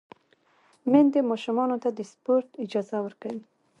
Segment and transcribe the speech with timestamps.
[0.91, 3.41] میندې ماشومانو ته د سپورت اجازه ورکوي۔